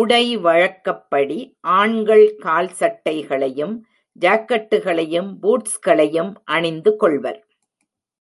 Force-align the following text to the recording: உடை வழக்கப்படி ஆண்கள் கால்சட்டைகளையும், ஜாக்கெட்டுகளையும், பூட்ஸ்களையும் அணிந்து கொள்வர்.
உடை 0.00 0.36
வழக்கப்படி 0.36 1.38
ஆண்கள் 1.60 2.36
கால்சட்டைகளையும், 2.42 3.74
ஜாக்கெட்டுகளையும், 4.20 5.30
பூட்ஸ்களையும் 5.42 6.32
அணிந்து 6.44 6.96
கொள்வர். 6.96 7.40